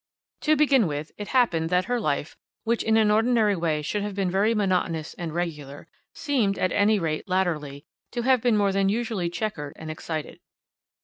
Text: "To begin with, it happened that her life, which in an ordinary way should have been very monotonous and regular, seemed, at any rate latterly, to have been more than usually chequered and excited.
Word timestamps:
"To 0.41 0.55
begin 0.55 0.87
with, 0.87 1.11
it 1.19 1.27
happened 1.27 1.69
that 1.69 1.85
her 1.85 1.99
life, 1.99 2.35
which 2.63 2.81
in 2.81 2.97
an 2.97 3.11
ordinary 3.11 3.55
way 3.55 3.83
should 3.83 4.01
have 4.01 4.15
been 4.15 4.31
very 4.31 4.55
monotonous 4.55 5.13
and 5.13 5.31
regular, 5.31 5.87
seemed, 6.15 6.57
at 6.57 6.71
any 6.71 6.97
rate 6.97 7.29
latterly, 7.29 7.85
to 8.13 8.23
have 8.23 8.41
been 8.41 8.57
more 8.57 8.71
than 8.71 8.89
usually 8.89 9.29
chequered 9.29 9.73
and 9.75 9.91
excited. 9.91 10.39